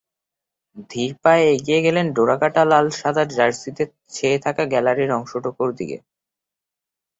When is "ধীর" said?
0.89-1.11